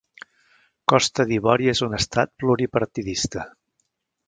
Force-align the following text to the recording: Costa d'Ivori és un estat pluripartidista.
Costa 0.93 1.25
d'Ivori 1.33 1.69
és 1.75 1.83
un 1.89 1.95
estat 1.99 2.33
pluripartidista. 2.45 3.49